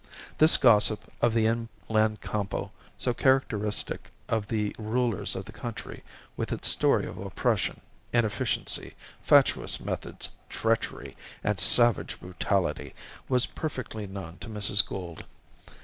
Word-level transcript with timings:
This 0.39 0.57
gossip 0.57 1.01
of 1.21 1.35
the 1.35 1.45
inland 1.45 2.21
Campo, 2.21 2.71
so 2.97 3.13
characteristic 3.13 4.09
of 4.27 4.47
the 4.47 4.75
rulers 4.79 5.35
of 5.35 5.45
the 5.45 5.51
country 5.51 6.03
with 6.35 6.51
its 6.51 6.67
story 6.69 7.05
of 7.05 7.19
oppression, 7.19 7.79
inefficiency, 8.11 8.95
fatuous 9.21 9.79
methods, 9.79 10.29
treachery, 10.49 11.15
and 11.43 11.59
savage 11.59 12.19
brutality, 12.19 12.95
was 13.29 13.45
perfectly 13.45 14.07
known 14.07 14.37
to 14.39 14.49
Mrs. 14.49 14.83
Gould. 14.83 15.23